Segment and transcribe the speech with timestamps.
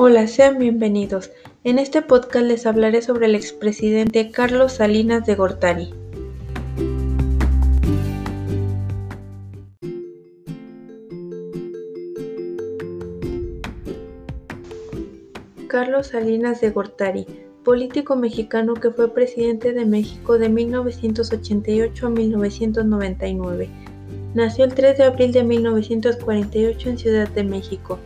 [0.00, 1.32] Hola, sean bienvenidos.
[1.64, 5.92] En este podcast les hablaré sobre el expresidente Carlos Salinas de Gortari.
[15.66, 17.26] Carlos Salinas de Gortari,
[17.64, 23.68] político mexicano que fue presidente de México de 1988 a 1999.
[24.32, 27.98] Nació el 3 de abril de 1948 en Ciudad de México.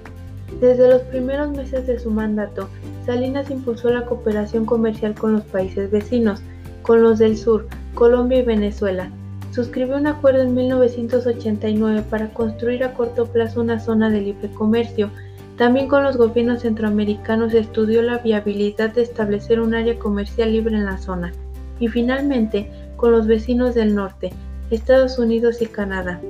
[0.61, 2.69] Desde los primeros meses de su mandato,
[3.05, 6.41] Salinas impulsó la cooperación comercial con los países vecinos,
[6.83, 9.10] con los del sur, Colombia y Venezuela.
[9.52, 15.10] Suscribió un acuerdo en 1989 para construir a corto plazo una zona de libre comercio.
[15.59, 20.87] También con los gobiernos centroamericanos estudió la viabilidad de establecer un área comercial libre en
[20.87, 21.32] la zona.
[21.80, 24.32] Y finalmente, con los vecinos del norte,
[24.71, 26.21] Estados Unidos y Canadá.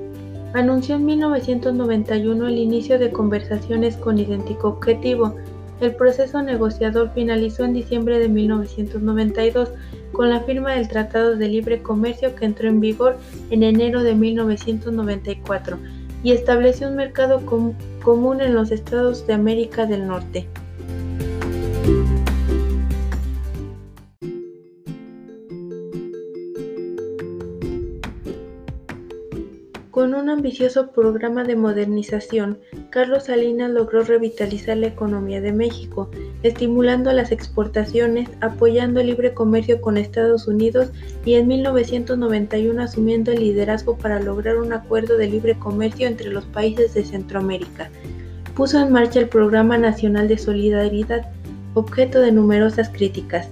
[0.55, 5.35] Anunció en 1991 el inicio de conversaciones con idéntico objetivo.
[5.81, 9.71] El proceso negociador finalizó en diciembre de 1992
[10.13, 13.17] con la firma del Tratado de Libre Comercio que entró en vigor
[13.51, 15.79] en enero de 1994
[16.23, 20.47] y estableció un mercado común en los estados de América del Norte.
[29.93, 36.11] Con un ambicioso programa de modernización, Carlos Salinas logró revitalizar la economía de México,
[36.43, 40.91] estimulando las exportaciones, apoyando el libre comercio con Estados Unidos
[41.27, 46.47] y en 1991 asumiendo el liderazgo para lograr un acuerdo de libre comercio entre los
[46.47, 47.91] países de Centroamérica.
[48.57, 51.31] Puso en marcha el Programa Nacional de Solidaridad,
[51.75, 53.47] objeto de numerosas críticas.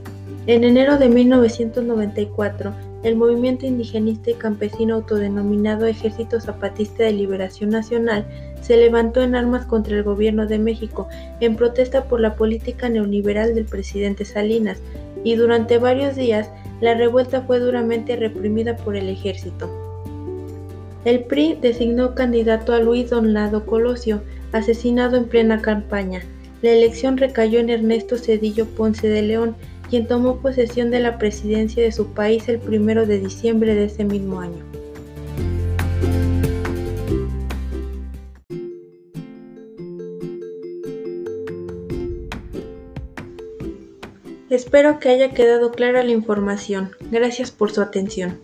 [0.46, 2.72] En enero de 1994,
[3.02, 8.26] el movimiento indigenista y campesino autodenominado Ejército Zapatista de Liberación Nacional
[8.60, 11.08] se levantó en armas contra el gobierno de México
[11.40, 14.78] en protesta por la política neoliberal del presidente Salinas,
[15.24, 19.70] y durante varios días la revuelta fue duramente reprimida por el ejército.
[21.04, 24.22] El PRI designó candidato a Luis Donlado Colosio,
[24.52, 26.22] asesinado en plena campaña.
[26.60, 29.56] La elección recayó en Ernesto Cedillo Ponce de León,
[29.90, 34.04] quien tomó posesión de la presidencia de su país el 1 de diciembre de ese
[34.04, 34.64] mismo año.
[44.48, 46.90] Espero que haya quedado clara la información.
[47.10, 48.38] Gracias por su atención.